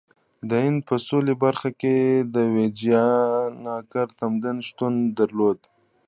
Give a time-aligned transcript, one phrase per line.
[0.49, 1.95] د هند په سویلي برخه کې
[2.55, 5.59] ویجایاناګرا تمدن شتون درلود.